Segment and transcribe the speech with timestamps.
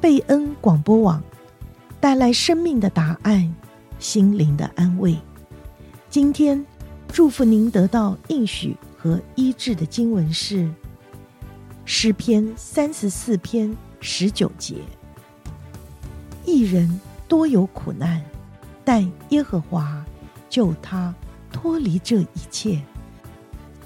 [0.00, 1.22] 贝恩广播网，
[2.00, 3.54] 带来生命的答案，
[3.98, 5.14] 心灵的安慰。
[6.08, 6.64] 今天
[7.08, 10.72] 祝福您得到应许和医治的经文是
[11.84, 14.76] 诗篇三十四篇十九节：
[16.46, 16.98] 一人
[17.28, 18.24] 多有苦难，
[18.82, 20.02] 但耶和华
[20.48, 21.14] 救他
[21.52, 22.80] 脱离这一切。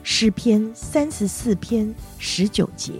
[0.04, 2.92] 诗篇三十四篇十九节。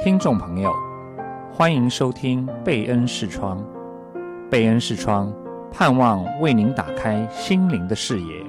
[0.00, 0.72] 听众朋友，
[1.52, 3.60] 欢迎收听贝恩视窗。
[4.48, 5.34] 贝恩视窗
[5.72, 8.44] 盼望为您打开心灵的视野，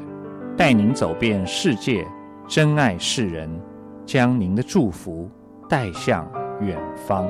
[0.55, 2.05] 带您走遍世界，
[2.47, 3.49] 珍爱世人，
[4.05, 5.27] 将您的祝福
[5.67, 6.31] 带向
[6.61, 7.27] 远方。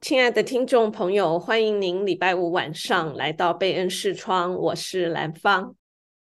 [0.00, 4.54] 亲爱的听众朋友，欢迎您礼拜五晚上来到贝恩视窗。
[4.54, 5.74] 我是兰芳，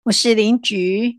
[0.05, 1.19] 我是林菊。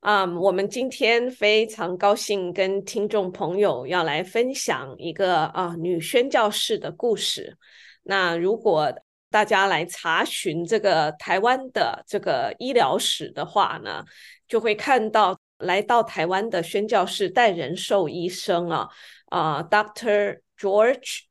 [0.00, 7.56] 啊我们今天非常高兴跟听众朋友要来分享一个啊女宣教士的故事。
[8.02, 8.92] 那如果
[9.30, 14.04] 大家来查询这个台湾的这个医疗史的话呢，
[14.46, 18.88] 就会看到来到台湾的宣教士戴仁寿医生啊，
[19.26, 20.40] 啊，Dr.
[20.58, 21.28] George。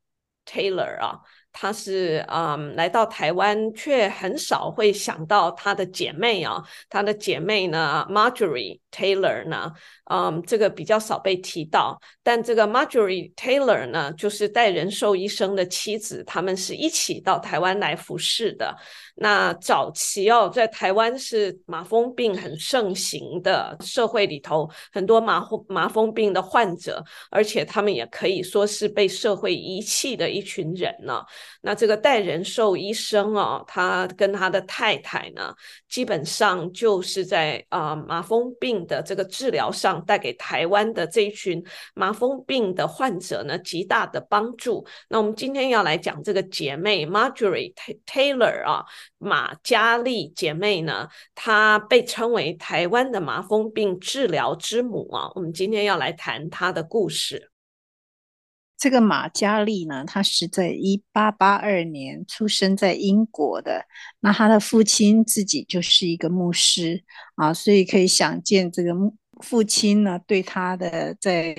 [0.50, 1.20] Taylor 啊，
[1.60, 9.74] 他是嗯来到台湾，却很少会想到他的姐妹啊，他的姐妹呢，Marjorie Taylor 呢。
[10.10, 18.74] 嗯，这个比较少被提到，但这个 Marjorie Taylor 呢，就是戴仁寿医生的妻子，他们是一起到台湾来服侍的。
[19.16, 31.22] 那早期哦，在台湾是麻风病很盛行的社会里头，很多麻风麻风病的患者，而且他们也可以说是被社会遗弃的一群人呢。
[31.62, 35.54] 那这个戴仁寿医生哦，他跟他的太太呢，
[35.90, 39.98] 基本上就是在啊、麻风病的这个治疗上。
[40.08, 41.62] 带给台湾的这一群
[41.94, 44.86] 麻风病的患者呢，极大的帮助。
[45.10, 47.74] 那我们今天要来讲这个姐妹 Marjorie
[48.06, 48.86] Taylor 啊，
[49.18, 55.30] 马嘉丽姐妹呢，她被称为台湾的麻风病治疗之母啊。
[55.36, 57.52] 我们今天要来谈她的故事。
[58.78, 63.86] 这个马嘉丽呢，她是在一八八二年出生在英国的。
[64.20, 67.04] 那她的父亲自己就是一个牧师
[67.36, 68.94] 啊，所以可以想见这个。
[69.44, 71.56] 父亲呢，对他的在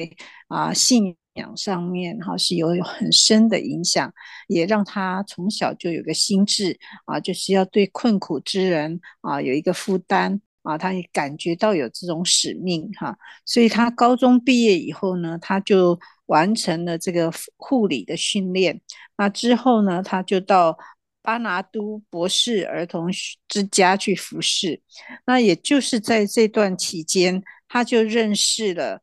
[0.48, 4.12] 啊信仰上面哈是有很深的影响，
[4.48, 18.80] 也让他从小就有个心智啊，就是要对困苦之人啊有一个负担啊，他也感觉到有这种使命哈，所以他高中毕业以后呢，他就完成了这个护理的训练，
[19.16, 20.78] 那之后呢，他就到。
[21.20, 23.10] 巴拿都博士儿童
[23.48, 24.80] 之家去服侍，
[25.26, 29.02] 那也就是在这段期间，他就认识了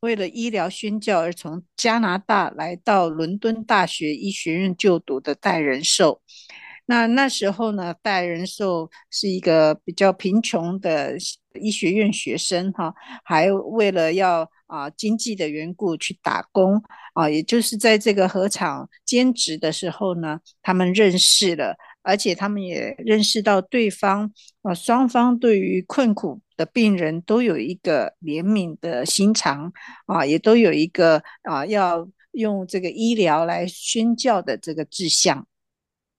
[0.00, 6.20] 为了医疗宣教而从加拿大来到伦敦大学医学院就读的戴仁寿。
[6.86, 11.16] 那那时候呢，戴仁寿是一个比较贫穷的
[11.60, 12.92] 医学院学生哈，
[13.24, 16.82] 还为了要啊经济的缘故去打工。
[17.14, 24.32] 啊，也就是在这个禾场兼职的时候呢，他们认识了，而且他们也认识到对方
[24.62, 29.70] 啊，双方对于困苦的病人都有一个怜悯的心肠
[30.06, 35.46] 啊，也都有一个啊，要用这个医疗来宣教的这个志向。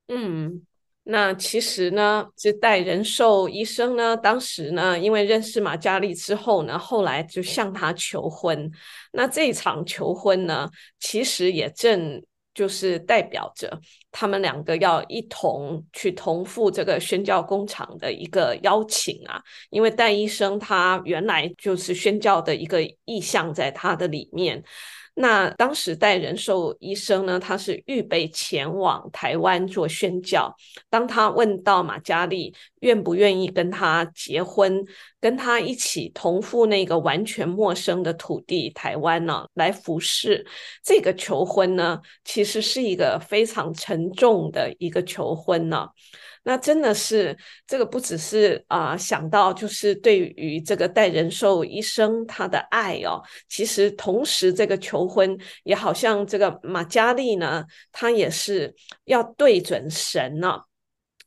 [0.08, 0.66] 嗯。
[1.06, 8.72] 那其实呢，这戴仁寿医生呢，当时呢，因为认识马嘉丽之后呢，后来就向她求婚。
[9.12, 10.70] 那这一场求婚呢，
[11.02, 13.78] 其实也正就是代表着
[14.14, 19.44] 他们两个要一同去同赴这个宣教工厂的一个邀请啊。
[19.72, 24.64] 因为戴医生他原来就是宣教的一个意向在他的里面。
[25.16, 30.56] 那当时代人寿医生呢，他是预备前往台湾做宣教。
[30.90, 34.84] 当他问到马嘉丽愿不愿意跟他结婚，
[35.22, 40.44] 跟他一起同赴那个完全陌生的土地台湾呢，来服侍，
[40.84, 45.90] 这个求婚呢，其实是一个非常沉重的一个求婚呢。
[46.46, 58.76] 那真的是这个不只是啊、想到就是对于这个戴仁寿医生他的爱哦，其实同时这个求婚也好像这个马嘉丽呢，他也是
[59.06, 60.64] 要对准神呢、哦，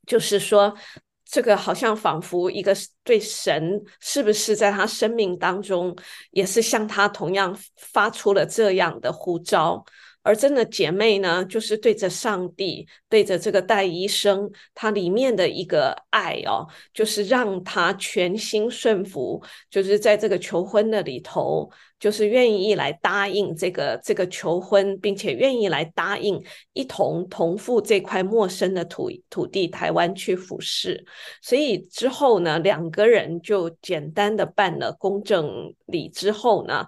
[0.06, 0.76] 就是说
[1.24, 5.96] 这个好像仿佛一个对神是不是在他生命当中
[6.30, 9.84] 也是像他同样发出了这样的呼召。
[10.26, 19.40] 而真的姐妹呢，就是对着上帝，对着这个戴医生，他里面的一个爱哦，就是让他全心顺服，
[19.70, 21.70] 就是在这个求婚的里头，
[22.00, 26.42] 就是愿意来答应这个这个求婚，并且愿意来答应
[26.72, 31.06] 一同同赴这块陌生的土土地台湾去服侍。
[31.40, 36.84] 所以之后呢，两个人就简单的办了公证礼之后呢。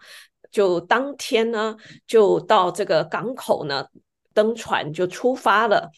[0.51, 3.87] 就当天呢，就到这个港口呢，
[4.33, 5.91] 登船就出发了，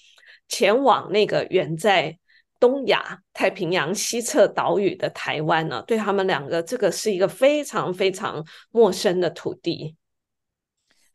[0.48, 2.18] 前往那个远在
[2.58, 5.82] 东亚太平洋西侧岛屿的台湾呢。
[5.86, 9.96] 对他们两个，这个是一个非常非常陌生的土地。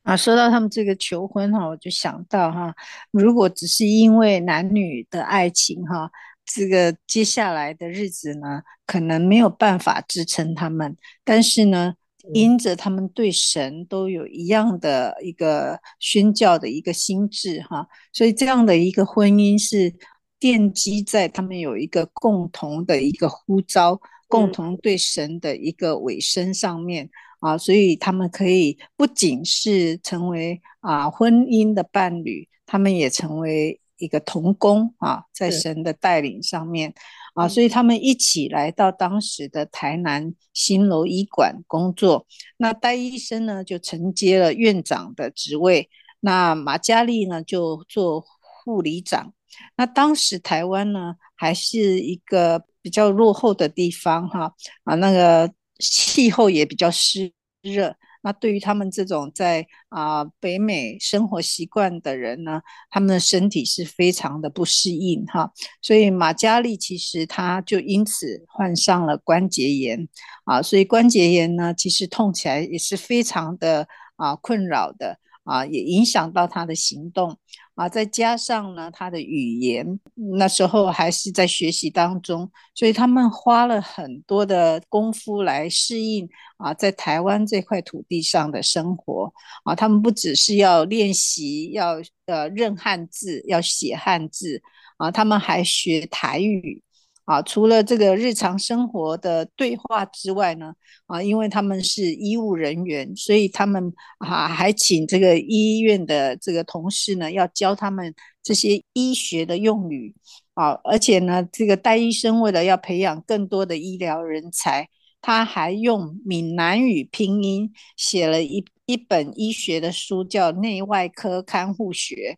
[0.03, 2.73] 啊，说到他们这个求婚哈，我就想到哈，
[3.11, 6.09] 如果只是因为男女的爱情哈，
[6.45, 11.95] 这个接下来的日子呢，可能没有办法支撑他们，但是呢。
[12.33, 19.93] 因着他们对神都有一样的一个宣教的一个心智哈，所以这样的一个婚姻是
[20.39, 36.93] 奠基在他们有一个共同的一个呼召，共同对神的一个委身上面啊，所以他们可以不仅是成为啊婚姻的伴侣，他们也成为一个同工啊，在神的带领上面。
[37.35, 42.25] 啊，所以他们一起来到当时的台南新楼医馆工作。
[42.57, 45.89] 那戴医生呢，就承接了院长的职位。
[46.21, 48.25] 那马嘉丽呢，就做
[48.63, 49.33] 护理长。
[49.75, 54.53] 那当时台湾呢，还是一个比较落后的地方哈。
[54.85, 57.31] 啊，那个气候也比较湿
[57.61, 57.95] 热。
[58.25, 70.09] 那对于他们这种在啊、北美生活习惯的人呢，他们的身体是非常的不适应哈，所以马嘉丽其实她就因此患上了关节炎
[70.45, 75.19] 啊，所以关节炎呢，其实痛起来也是非常的啊困扰的。
[75.45, 77.37] 啊，也影响到他的行动
[77.75, 79.99] 啊，再加上呢，他的语言
[80.39, 86.27] 那时候还是在学习当中，所以他们花了很多的功夫来适应
[86.57, 89.33] 啊，在台湾这块土地上的生活
[89.65, 94.61] 啊，他们不只是要练习，要呃认汉字，要写汉字
[94.95, 96.81] 啊，他们还学台语。
[97.25, 100.73] 啊，除了这个日常生活的对话之外呢，
[101.07, 108.13] 啊，因为他们是医务人员，所以他们啊还请这个医院的这个同事呢，要教他们
[108.43, 110.13] 这些医学的用语
[110.53, 114.87] 啊，而且呢，这个戴医生为了要培养更多的医疗人才，
[115.19, 122.37] 他还用闽南语拼音写了一一本医学的书，叫《内外科看护学》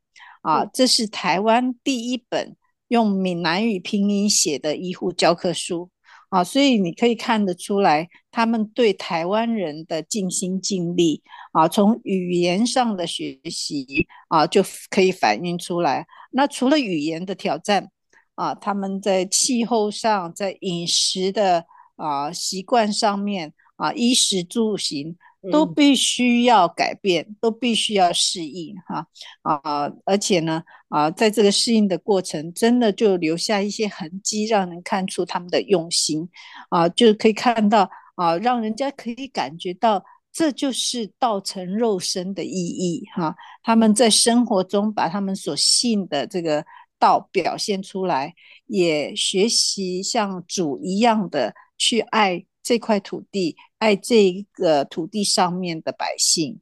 [0.50, 2.56] 啊，这是台湾第一本。
[2.88, 5.90] 用闽南语拼音写的医护教科书
[6.30, 16.06] 啊，所以你可以看得出来，他们对台湾人的尽心尽力啊，从语言上的学习啊，就可以反映出来。
[16.32, 17.90] 那除了语言的挑战
[18.36, 25.18] 啊，他们在气候上，在饮食的啊习惯上面啊，衣食住行。
[25.52, 29.08] 都必须要改变，嗯、都必须要适应哈
[29.42, 29.92] 啊！
[30.06, 36.28] 而且呢啊，在这个适应的过程，真的就留下一些痕迹，让人看出他们的用心
[36.70, 43.36] 啊，就可以看到啊，让人家可以感觉到这就是道成肉身的意义哈、啊。
[43.64, 46.66] 他们在生活中把他们所信的这个
[47.00, 48.34] 道表现出来，
[48.66, 53.56] 也学习像主一样的去爱这块土地。
[53.80, 56.60] 爱这一个土地上面的百姓，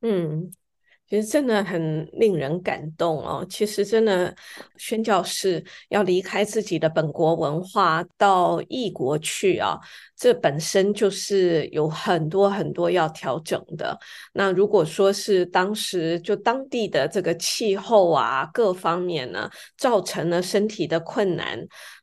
[0.00, 0.52] 嗯，
[1.08, 3.46] 其实真的很令人感动哦。
[3.48, 4.34] 其实真的
[4.76, 9.78] 宣教士要离开自己的本国文化到异国去啊，
[10.16, 13.98] 这本身就是有很多很多要调整的。
[14.32, 21.58] 那如果说是当时就当地的这个气候啊，各方面呢，造成了身体的困难。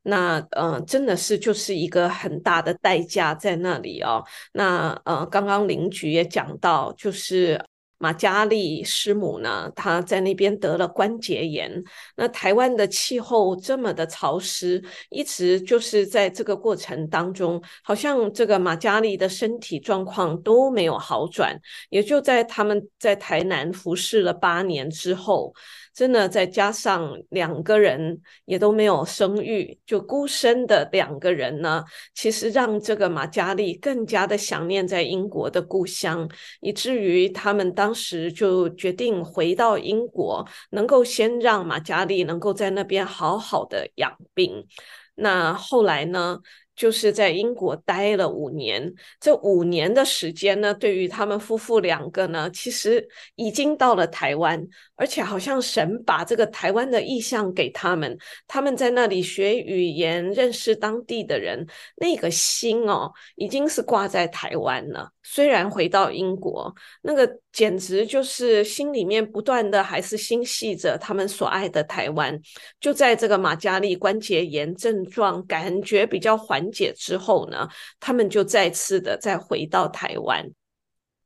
[0.07, 4.23] 那呃，真的是就是一个很大的代价在那里哦。
[4.53, 7.59] 那呃，刚刚林局也讲到，就是
[7.97, 11.83] 马嘉丽师母呢，她在那边得了关节炎。
[12.15, 21.59] 那台湾的气候这么的潮湿，一直就是在这个过程当中，好像这个马嘉丽的身体状况都没有好转。
[21.89, 25.53] 也就在他们在台南服侍了八年之后。
[25.95, 31.81] 真的，再加上两个人也都没有生育，就孤身的两个人呢，
[32.13, 44.67] 其实让这个马嘉丽更加的想念在英国的故乡，以至于他们当时就决定回到英国，能够先让马嘉丽能够在那边好好的养病。
[45.15, 46.39] 那后来呢，
[46.75, 48.93] 就是在英国待了五年。
[49.19, 54.65] 这五年的时间呢，对于他们夫妇两个呢，其实已经到了台湾，
[54.95, 58.17] 而且好像神把这个台湾的意向给他们，
[58.47, 61.65] 他们在那里学语言，认识当地的人，
[61.97, 65.09] 那个心哦，已经是挂在台湾了。
[65.27, 72.39] 虽然回到英国，那个简直就是心里面不断的还是心系着他们所爱的台湾。
[72.79, 77.67] 就在这个马嘉利关节炎症状感觉比较缓解之后呢，
[77.99, 80.45] 他们就再次的再回到台湾。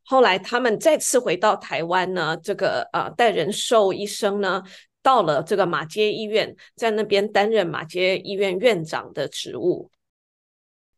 [0.04, 4.64] 后来他们再次回到台湾呢，这个呃戴仁寿医生呢，
[5.04, 9.92] 到了这个马街医院，在那边担任马街医院院长的职务。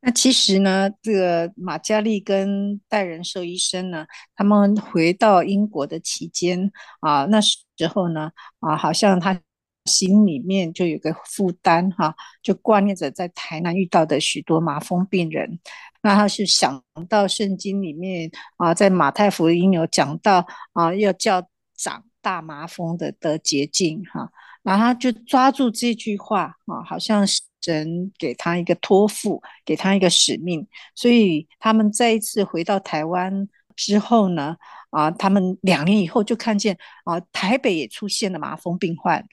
[0.04, 4.06] 那其实呢，这个马嘉丽跟戴仁寿医生呢，
[4.36, 6.72] 他们回到英国的期间
[7.02, 7.60] 啊，那时
[7.94, 8.32] 候呢
[8.62, 9.40] 啊，好像他
[9.86, 15.60] 心里面就有个负担哈、就挂念着在台南遇到的许多麻风病人。
[16.04, 24.32] 那他是想到圣经里面啊，在马太福音有讲到啊，要叫长大麻风的得洁净哈、
[24.64, 27.26] 然后他就抓住这句话啊，好像。
[27.64, 34.58] 神给他一个托付，给他一个使命，所以他们再一次回到台湾之后呢，
[34.90, 39.24] 啊，他们两年以后就看见啊，台北也出现了麻风病患，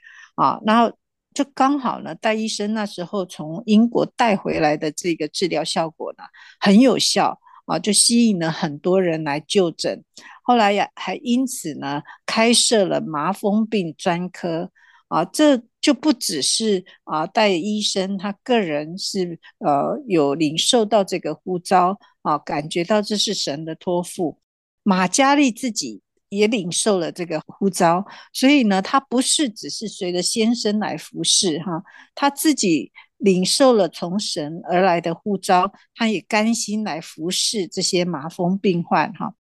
[0.41, 0.97] 啊，然后
[1.35, 6.25] 就刚好呢，戴医生那时候从英国带回来的这个治疗效果呢
[6.61, 10.05] 很有效，啊，就吸引了很多人来就诊，
[10.43, 14.71] 后来呀还因此呢开设了麻风病专科。
[15.09, 24.39] 啊，这就不只是啊，戴医生他个人是呃有领受到这个呼召啊，感觉到这是神的托付。
[24.83, 31.83] 马嘉丽自己也领受了这个呼召，所以呢，他不是只是随着先生来服侍哈，
[32.15, 39.35] 他自己领受了从神而来的呼召，他也甘心来服侍这些麻风病患哈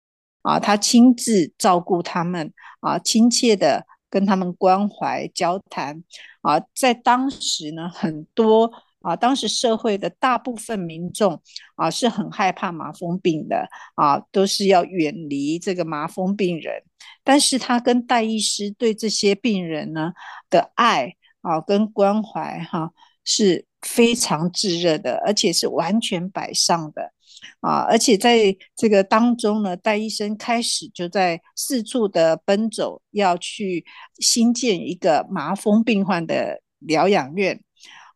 [0.43, 3.87] 啊，他亲自照顾他们啊，亲切的。
[4.09, 6.03] 跟他们关怀交谈
[6.41, 8.71] 啊，在当时呢，很多
[9.07, 11.41] 啊，当时社会的大部分民众
[11.77, 16.83] 啊是很害怕麻风病的啊，都是要远离这个麻风病人。
[17.23, 20.13] 但是他跟戴医师对这些病人呢
[20.51, 22.91] 的爱啊跟关怀哈、
[23.25, 27.13] 是非常炙热的，而且是完全摆上的。
[27.61, 33.85] 啊，而且在这个当中呢，戴医生开始就在四处的奔走，要去
[34.19, 37.61] 新建一个麻风病患的疗养院。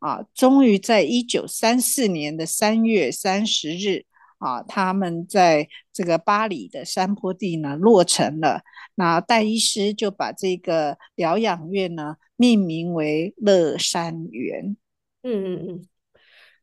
[0.01, 4.05] 啊，终于在一九三四年的三月三十日，
[4.39, 8.63] 啊，他们在这个巴黎的山坡地呢落成了。
[8.97, 14.77] 那戴医师就把这个疗养院呢命名为乐山园。
[15.23, 15.89] 嗯嗯嗯，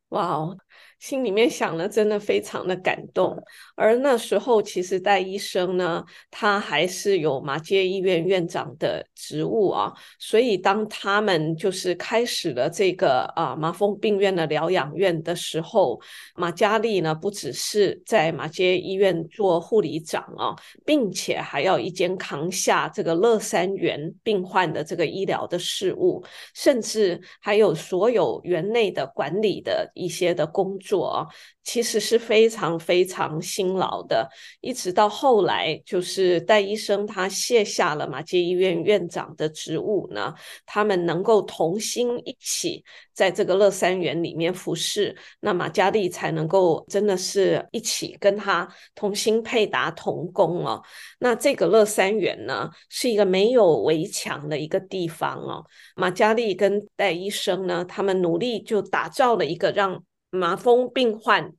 [0.09, 0.57] 哇哦。
[0.99, 3.37] 心里面想了，真的非常的感动。
[3.75, 9.93] 而那时候，其实戴医生呢，他还是有马街医院院长的职务啊。
[10.17, 16.01] 所以，当他们就是开始了这个啊麻风病院的疗养院的时候，
[16.35, 26.23] 马嘉丽呢，不只是在马街医院做护理长啊，并且还要一肩扛下这个乐山园病患的这个医疗的事务，
[26.55, 30.86] 甚至还有所有园内的管理的一些的工作。
[30.87, 31.27] 做
[31.63, 34.29] 其实是非常非常辛劳的，
[34.61, 40.33] 一直到后来，就是戴医生他卸下了马偕医院院长的职务呢，
[40.65, 48.65] 他们能够同心一起在这个乐山园里面服侍，那马嘉丽才能够真的是一起跟他
[48.95, 50.81] 同心配搭同工哦。
[51.19, 55.65] 那这个乐山园呢，是一个没有围墙的一个地方哦。
[55.97, 60.01] 马嘉丽跟戴医生呢，他们努力就打造了一个让
[60.37, 61.51] 麻风病患，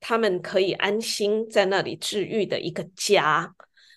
[0.00, 3.54] 他们可以安心在那里治愈的一个家。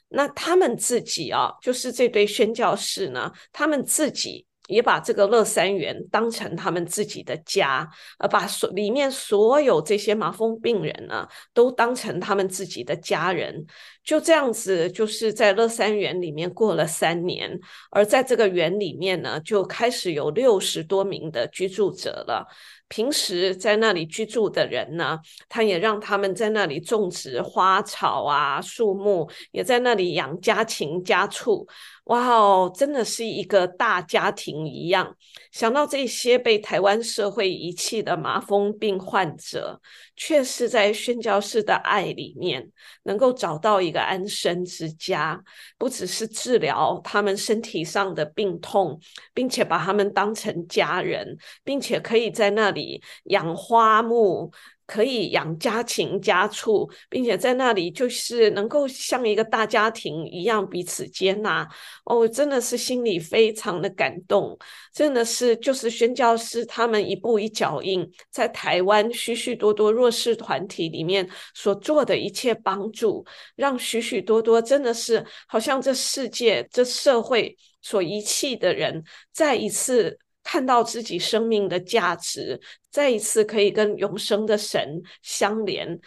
[0.10, 7.90] 那他们自己啊，就是这对宣教士呢，他们自己也把这个乐山园当成他们自己的家，
[8.20, 13.66] 呃把所里面所有这些麻风病人呢，都当成他们自己的家人。
[14.04, 22.48] 就这样子，就是在乐山园里面过了三年，而在这个园里面呢，就开始有六十多名的居住者了。
[22.88, 31.68] 平时在那里居住的人呢，他也让他们在那里种植花草啊、树木，也在那里养家禽家畜。
[32.06, 35.16] 哇哦，真的是一个大家庭一样。
[35.52, 39.82] 想到这些被台湾社会遗弃的麻风病患者，
[40.16, 42.72] 却是在宣教士的爱里面，
[43.04, 45.42] 能够找到一个安身之家，
[45.80, 49.00] 不只是治疗他们身体上的病痛，
[49.34, 54.52] 并且把他们当成家人，并且可以在那里养花木。
[54.88, 61.68] 可以养家禽家畜，并且在那里就是能够像一个大家庭一样彼此接纳。
[62.06, 64.58] 哦，真的是心里非常的感动，
[64.94, 73.26] 真的是就是宣教师他们一步一脚印，在台湾许许多多弱势团体里面所做的一切帮助，
[73.56, 80.20] 让许许多多真的是好像这世界这社会所遗弃的人再一次。
[80.46, 82.62] 看到自己生命的价值，
[82.92, 86.00] 再一次可以跟永生的神相连，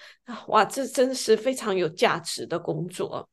[0.46, 3.28] 哇，这真是非常有价值的工作。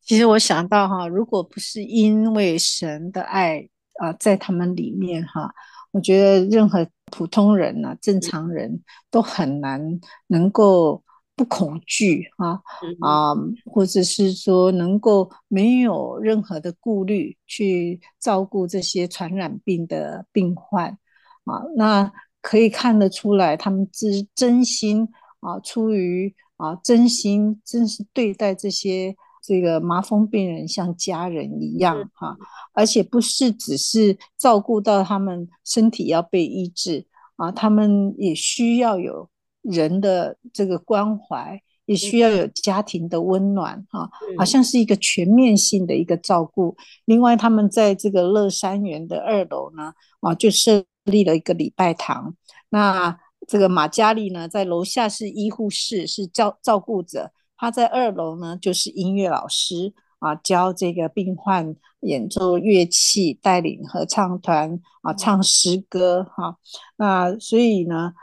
[0.00, 3.68] 其实我想到哈，如果不是因为神的爱
[4.00, 5.54] 啊，在他们里面哈，
[5.92, 11.03] 我觉得任何普通人呐、啊，正常人都很难能够。
[11.36, 12.60] 不恐惧啊
[13.00, 20.96] 啊，或者是说能够没有任何的顾虑去照顾这些传染病的病患
[21.44, 25.08] 啊，那可以看得出来，他们是真心
[25.40, 32.36] 啊，出于啊真心，真是对待这些这个麻风病人像家人一样哈、啊，
[32.74, 39.28] 而且不是只是照顾到他们身体要被医治啊，他们也需要有。
[39.64, 46.74] 人的这个关怀也需要有家庭的温暖哈，好像是一个全面性的一个照顾。
[47.04, 52.34] 另外，他们在这个乐山园的二楼呢，啊，就设立了一个礼拜堂。
[52.70, 66.56] 那这个马嘉丽呢，在楼下是医护室，是照照顾者；他在二楼呢，就是音乐老师啊，教这个病患演奏乐器，带领合唱团啊，唱诗歌哈。
[66.96, 68.14] 那所以呢，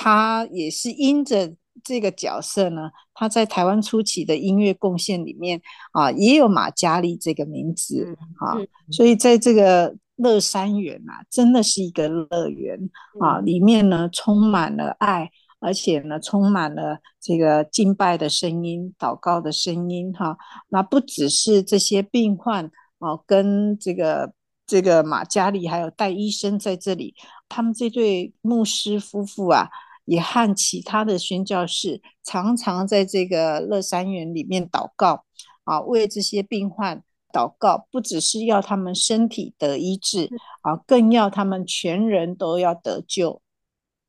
[0.00, 1.52] 他也是因着
[1.82, 8.54] 这个角色呢，他在台湾初期的音乐贡献里面啊，也有马嘉丽这个名字啊，
[8.92, 12.78] 所以在这个乐山园啊，真的是一个乐园
[13.18, 15.28] 啊，里面呢充满了爱，
[15.58, 20.36] 而且呢充满了这个敬拜的声音、祷告的声音哈、啊。
[20.68, 22.66] 那不只是这些病患
[23.00, 24.32] 啊，跟这个
[24.64, 27.16] 这个马嘉丽还有戴医生在这里，
[27.48, 29.68] 他们这对牧师夫妇啊。
[30.08, 35.26] 也和其他的宣教士常常在这个乐山园里面祷告
[35.64, 40.30] 啊，为这些病患祷告，不只是要他们身体得医治
[40.62, 43.42] 啊，更要他们全人都要得救。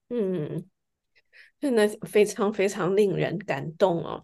[0.09, 0.65] 嗯，
[1.59, 4.23] 真的非常非常令人感动哦。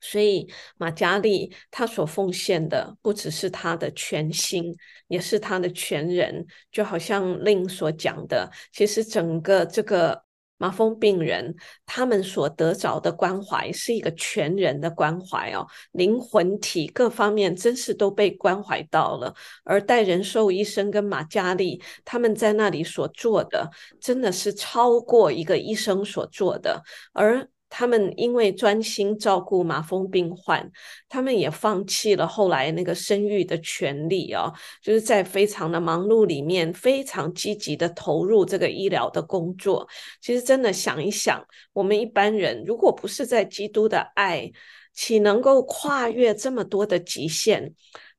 [0.00, 4.72] 所以马嘉丽她所奉献的，不只是她的全心，
[5.08, 6.46] 也是她的全人。
[6.70, 10.22] 就好像令所讲的，其实整个这个。
[10.60, 19.34] 麻风病人，他们所得着的关怀是一个全人的关怀哦，灵魂体各方面真是都被关怀到了。
[19.64, 26.82] 而戴仁寿医生跟马嘉丽他们在那里所做的，真的是超过一个医生所做的，
[27.14, 27.48] 而。
[27.70, 30.70] 他们因为专心照顾麻风病患，
[31.08, 34.52] 他们也放弃了后来那个生育的权利哦，
[34.82, 39.88] 就是在非常的忙碌里面，非常积极的投入这个医疗的工作。
[40.20, 44.50] 其实真的想一想，我们一般人如果不是在基督的爱，
[44.92, 47.72] 岂能够跨越这么多的极限，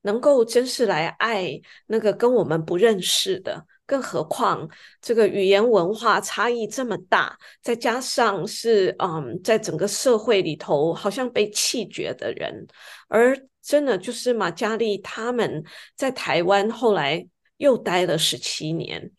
[0.04, 3.66] 能够真是来爱那个跟我们不认识的？
[3.92, 4.66] 更何况
[5.02, 12.66] 这个语言文化差异这么大，再加上是嗯，在整个社会里头好像被弃绝的人，
[13.10, 15.62] 而真的就是马嘉丽他们
[15.98, 17.28] 在台湾后来
[17.62, 19.12] 又待了十七年。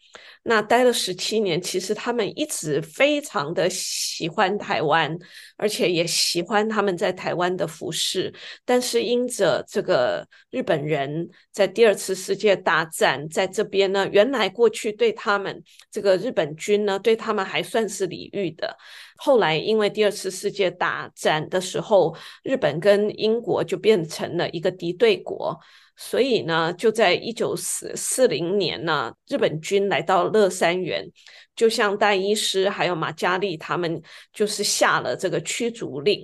[0.44, 5.16] 那待了十七年，其实他们一直非常的喜欢台湾，
[5.56, 8.34] 而且也喜欢他们在台湾的服饰。
[8.64, 18.76] 但是因着这个日本人在第二次世界大战在这边呢，原来过去对他们这个日本军呢，对他们还算是礼遇的。
[19.16, 25.56] 后来因为第二次世界大战的时候，日本跟英国就变成了一个敌对国。
[26.04, 31.08] 所以呢，就在一九四四零年呢，日本军来到乐山原，
[31.54, 36.20] 就像戴医师还有马嘉利他们，就是下了这个驱逐令。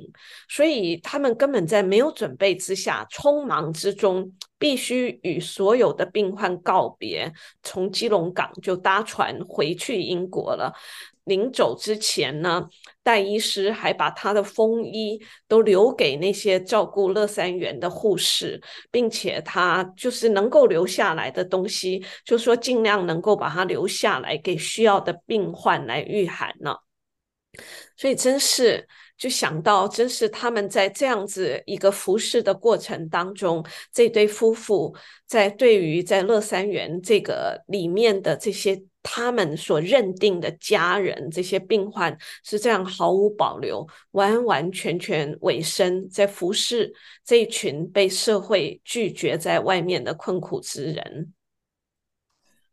[0.49, 10.75] 所以他们根本在没有准备之下，匆忙之中，必须与所有的病患告别，从基隆港就搭船回去英国了。
[11.25, 12.67] 临走之前呢，
[13.03, 18.59] 戴医师还把他的风衣都留给那些照顾乐山园的护士，
[18.91, 26.75] 并且他就是能够留下来的东西，就说尽量能够把它留下来给需要的病患来御寒呢。
[27.95, 34.95] 所以真是就想到，真是他们在这样子一个服侍的过程当中，这对夫妇
[35.27, 38.83] 在对于在乐山园这个里面的这些。
[39.11, 46.93] 他们所认定的家人，这些病患是这样毫无保留、完完全全委身在服侍
[47.25, 51.33] 这一群被社会拒绝在外面的困苦之人。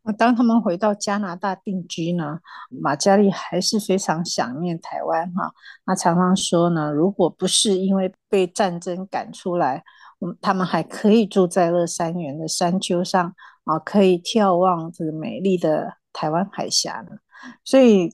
[0.06, 2.40] 那当他们回到加拿大定居呢，
[2.70, 5.52] 马嘉丽还是非常想念台湾哈。
[5.86, 9.84] 那常常说呢，如果不是因为被战争赶出来，
[10.22, 17.18] 嗯，他们还可以住在乐山园的山丘上啊，可以眺望这个美丽的台湾海峡呢。
[17.64, 18.14] 所以，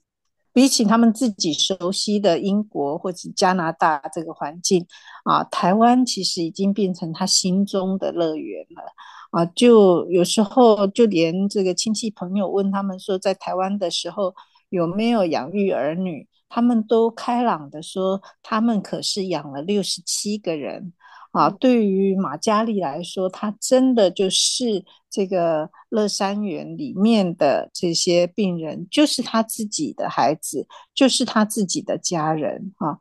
[0.54, 4.88] 比起他们自己熟悉的英国或者加拿大这个环境
[5.26, 8.82] 啊，台湾其实已经变成他心中的乐园了。
[9.32, 14.34] 啊，就有时候就连这个亲戚朋友问他们说，在台湾的时候
[14.70, 20.94] 有没有养育儿女，他们都开朗的说，他们可是养了六十七个人。
[21.32, 33.00] 啊，对于马嘉丽来说，她真的就是这个乐山园里面的这些病人，就是她自己的孩子，就是她自己的家人啊。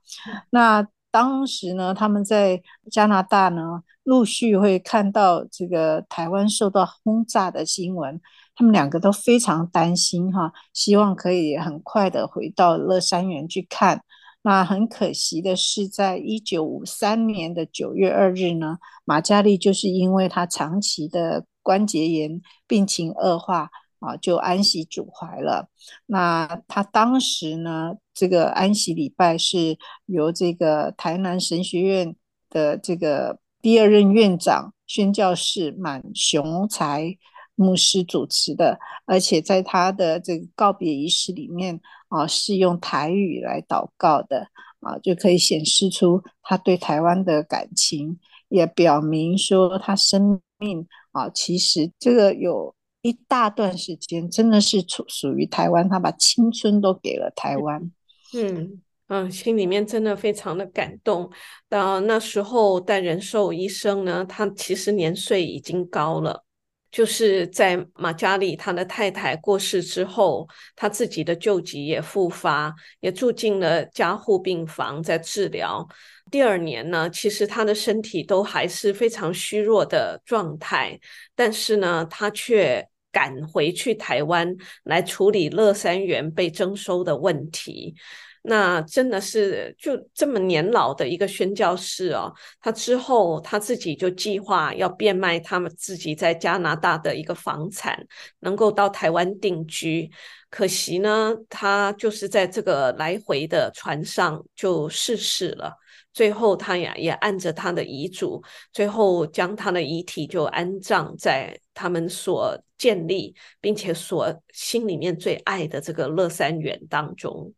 [0.51, 8.21] 那当时呢，他们在加拿大呢，陆续会看到这个台湾受到轰炸的新闻，
[8.55, 14.03] 他们两个都非常担心哈，希望可以很快的回到乐山园去看。
[14.43, 23.69] 那很可惜的是，在一九五三年的九月二日呢，马嘉丽就是因为她长期的关节炎病情恶化
[23.99, 25.69] 啊，就安息主怀了。
[26.07, 32.15] 那她当时呢，这个安息礼拜是由这个台南神学院
[32.51, 37.17] 的这个第二任院长宣教士满雄才
[37.55, 44.49] 牧师主持的，而且在他的这个告别仪式里面啊，是用台语来祷告的
[44.81, 48.19] 啊，就可以显示出他对台湾的感情，
[48.51, 57.91] 也表明说他生命啊，其实这个有一大段时间真的是属属于台湾，他把青春都给了台湾。
[58.35, 61.31] 嗯嗯，心里面真的非常的感动。
[61.69, 66.45] 到那时候，但仁寿医生呢，他其实年岁已经高了。
[66.93, 75.87] 就是在马嘉丽他的太太过世之后，他自己的旧疾也复发，也住进了加护病房在治疗。
[76.33, 80.99] 第二年呢，其实他的身体都还是非常虚弱的状态，
[81.37, 87.95] 但是呢，他却赶回去台湾来处理乐山园被征收的问题。
[88.43, 98.03] 那真的是就这么年老的一个宣教士哦，他之后他自己就计划要变卖他们自己在加拿大的一个房产，
[98.39, 100.11] 能够到台湾定居。
[100.49, 105.75] 可惜呢，他就是在这个来回的船上就逝世了。
[106.15, 108.43] 最后他呀也按着他的遗嘱，
[108.73, 117.53] 最后将他的遗体就安葬在他们所建立并且所心里面最爱的这个乐山园当中。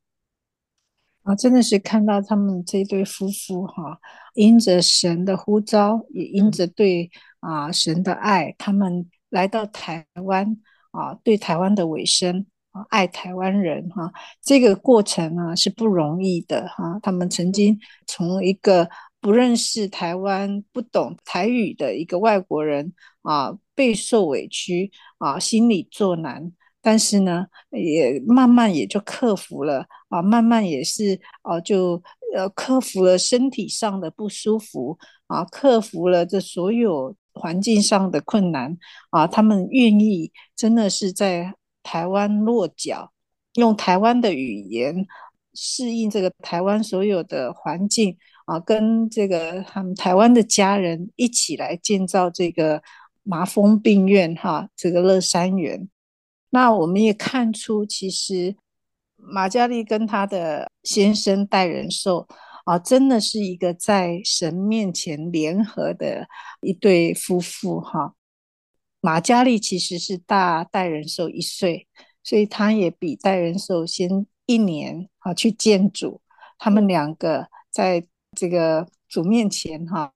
[1.22, 3.96] 啊，真的是看到他们这对夫妇哈，
[4.35, 7.08] 因着神的呼召，也因着对
[7.38, 10.56] 啊神的爱，他们来到台湾
[10.90, 16.98] 啊，对台湾的尾声啊，爱台湾人哈，这个过程啊是不容易的哈。
[17.00, 26.52] 他们曾经从一个不认识台湾、不懂台语的一个外国人啊，备受委屈啊，心里作难。
[26.85, 32.02] 但是呢，也慢慢也就克服了啊，慢慢也是啊，就
[32.35, 38.76] 呃克服了身体上的不舒服啊，克服了这所有环境上的困难
[39.11, 41.54] 啊，他们愿意真的是在
[41.85, 43.12] 台湾落脚，
[43.54, 45.06] 用台湾的语言
[45.54, 52.82] 适应这个台湾所有的环境啊，跟这个他们台湾的家人一起来建造这个
[53.22, 55.88] 麻风病院哈、这个乐山园。
[56.50, 58.56] 那我们也看出，其实
[59.16, 62.26] 马嘉丽跟她的先生戴仁寿
[62.64, 66.26] 啊，真的是一个在神面前联合的
[66.61, 68.14] 一对夫妇哈。
[69.00, 71.88] 马嘉丽其实是大戴仁寿一岁，
[72.22, 76.20] 所以她也比戴仁寿先一年啊去见主。
[76.58, 78.04] 他们两个在
[78.37, 80.12] 这个主面前哈，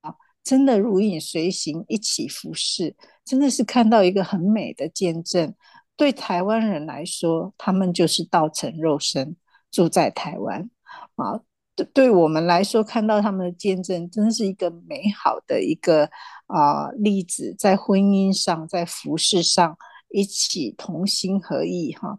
[0.47, 5.53] 真的如影随形，一起服侍，真的是看到一个很美的见证。
[5.97, 9.35] 对台湾人来说，他们就是道成肉身
[9.73, 10.71] 住在台湾
[11.17, 11.41] 啊。
[11.75, 16.09] 对，对我们来说，看到他们的见证，真是一个美好的一个
[16.47, 19.77] 啊例子，在婚姻上，在服饰上
[20.11, 22.19] 一起同心合意哈、啊，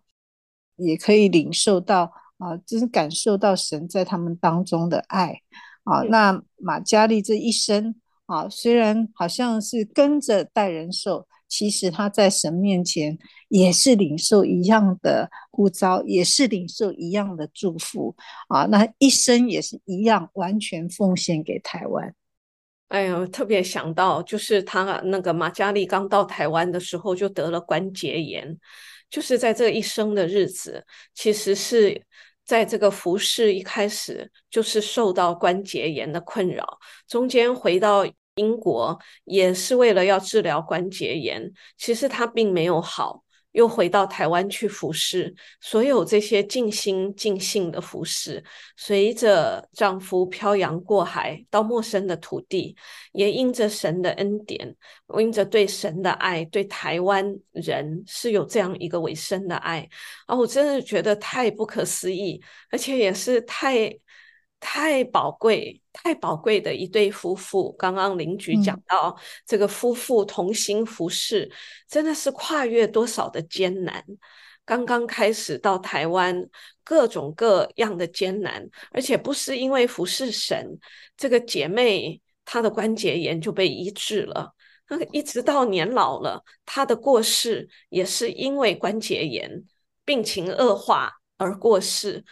[0.76, 5.40] 也可以领受到啊，就是感受到神在他们当中的爱
[5.86, 6.02] 啊。
[6.02, 7.96] 那马嘉丽这一生
[8.28, 11.28] 啊，虽然好像是跟着戴仁寿。
[11.50, 18.14] 其实他在神面前也是领受一样的呼召，也是领受一样的祝福
[18.50, 18.66] 啊！
[18.66, 22.14] 那一生也是一样，完全奉献给台湾。
[22.90, 28.58] 哎呦，特别想到，就是他那个马嘉丽刚到台湾的时候就得了关节炎，
[29.10, 32.04] 就是在这一生的日子，其实是
[32.48, 38.04] 在这个服饰一开始就是受到关节炎的困扰，中间回到。
[38.38, 43.24] 英国也是为了要治疗关节炎，其实他并没有好，
[43.58, 45.34] 又回到台湾去服侍。
[45.60, 48.44] 所有这些尽心尽性的服侍，
[48.76, 52.76] 随着丈夫漂洋过海到陌生的土地，
[53.14, 54.76] 也因着神的恩典，
[55.18, 59.90] 因着对神的爱，对台湾人是有这样一个委身的爱
[60.28, 60.36] 啊！
[60.38, 62.40] 我真的觉得太不可思议，
[62.70, 63.98] 而且也是太。
[64.60, 67.72] 太宝贵、太宝贵的一对夫妇。
[67.74, 71.50] 刚刚邻居讲到，嗯、这个夫妇同心服侍，
[71.88, 74.04] 真的是跨越多少的艰难。
[74.66, 76.50] 刚刚开始到台湾，
[76.84, 80.78] 各种各样的艰难，而且不是因为服侍神，
[81.16, 84.54] 这个姐妹她的关节炎就被医治了。
[84.90, 89.64] 那一直到年老了，她的过世也是因为关节炎
[90.04, 92.26] 病情恶化而过世，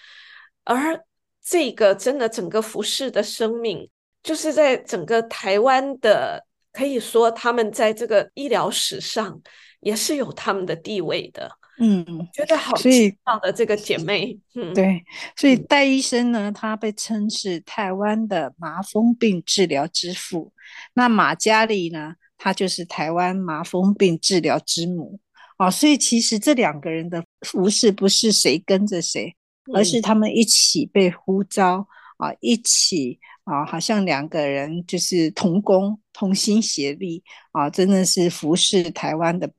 [0.64, 1.06] 而。
[1.48, 3.88] 这个真的整个服饰的生命，
[4.24, 9.40] 就是在整个台湾的，可以说他们在这个医疗史上
[9.82, 11.52] 也是有他们的地位的。
[11.78, 14.40] 嗯，觉得好奇妙的这个姐妹。
[14.56, 15.04] 嗯，对，
[15.36, 20.52] 所以戴医生呢，他被称是台湾的麻风病治疗之父。
[20.94, 25.20] 那马嘉丽呢，她就是台湾麻风病治疗之母。
[25.58, 29.36] 哦，所以其实这两个人的服饰不是谁跟着谁。
[29.74, 39.52] 而是他们一起被呼召啊，一起啊，好像两个人就是同工、同心协力啊，真的是服侍台湾的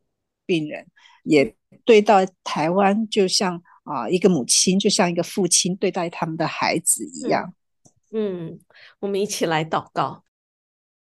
[0.45, 0.87] 病人，
[1.25, 7.53] 也对待台湾就像啊一个母亲，就像一个父亲对待他们的孩子一样。
[8.13, 8.61] 嗯，嗯，
[9.01, 10.23] 我们一起来祷告，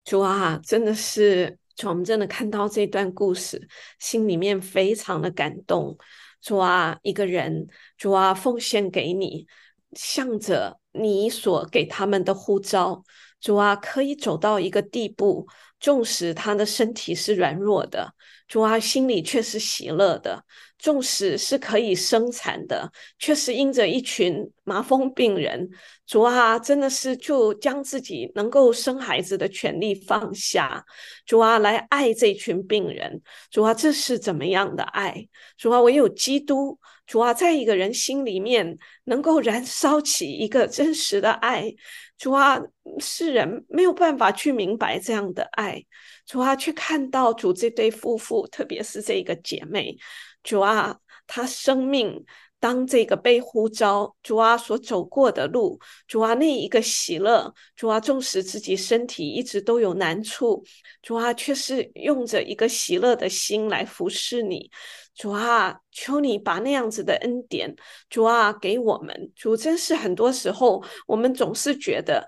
[0.04, 5.96] 主啊，真的是，主，我们真的看到这段故事，心里面非常的感动。
[6.40, 9.46] 主啊，一个人，主啊，奉献给你，
[9.92, 13.02] 向着你所给他们的呼召，
[13.40, 15.46] 主啊，可以走到一个地步，
[15.80, 18.14] 纵使他的身体是软弱的，
[18.48, 20.42] 主啊，心里却是喜乐的。
[20.80, 25.68] 纵使是可以生产的，却是因着一群麻风病人，
[26.06, 30.84] 主啊，真的是就将自己能够生孩子的权利放下，
[31.26, 35.26] 主啊，来爱这群病人，主啊，这是怎么样的爱？
[35.56, 41.74] 主啊，唯有基督，主啊，在一个人心里面能够燃烧起一个真实的爱，
[42.18, 42.60] 主啊，
[43.00, 45.82] 世人没有办法去明白这样的爱，
[46.26, 49.96] 主啊，去看到主这对夫妇，特别是这个姐妹。
[50.42, 52.24] 主啊，她生命
[52.60, 60.64] 当这个被呼召，主啊所走过的路，主啊那一个喜乐，主啊纵使自己身体一直都有难处，
[61.02, 64.70] 主啊却是用着一个喜乐的心来服侍你，
[65.14, 67.74] 主啊求你把那样子的恩典，
[68.10, 72.26] 主啊给我们，主真是很多时候我们总是觉得。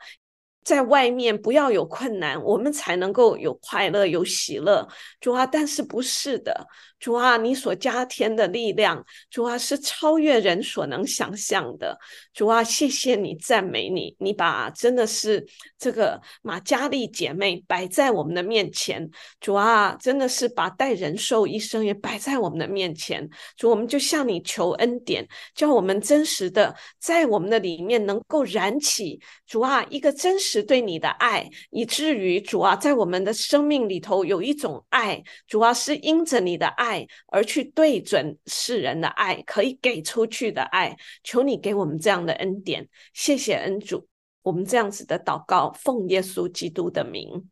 [0.62, 4.86] 在外面不要有困难，我们才能够有快乐、有喜乐。
[5.18, 6.54] 主啊，但是不是的，
[7.00, 11.98] 主啊，你所加添的力量，主啊，是超越人所能想象的。
[12.32, 15.44] 主啊，谢谢你，赞美你，你把真的是
[15.76, 19.10] 这个马加丽姐妹摆在我们的面前。
[19.40, 23.28] 主啊，真的是把带人寿一生也摆在我们的面前。
[23.56, 29.20] 主，我们就向你求恩典，叫我们真实的在我们的里面能够燃起。
[29.46, 30.60] 主啊，一个真实。
[30.60, 36.89] 对你的爱，以至于主啊，在我们的生命里头有一种爱，主啊，是因着你的爱
[37.28, 40.96] 而去对准世人的爱，可以给出去的爱。
[41.22, 44.06] 求你给我们这样的恩典，谢谢恩主。
[44.42, 47.48] 我们这样子的祷告，奉耶稣基督的名，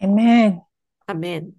[0.00, 0.60] 阿门，
[1.06, 1.54] 阿门。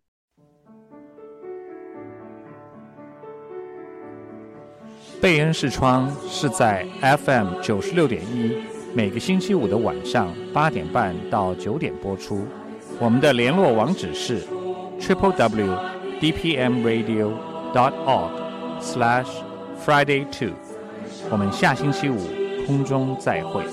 [5.20, 8.56] 贝恩视窗是在 FM 九十六点一。
[8.94, 12.46] 每个星期五的晚上八点半到九点播出。
[13.00, 14.42] 我们的联络网址是
[15.00, 15.68] triple w
[16.20, 17.32] d p m radio
[17.74, 18.32] dot org
[18.82, 19.28] slash
[19.86, 20.54] friday two。
[21.30, 22.18] 我们下星期五
[22.66, 23.64] 空中再会。